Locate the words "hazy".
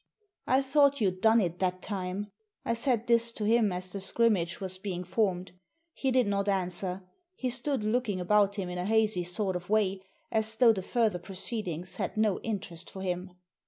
8.87-9.23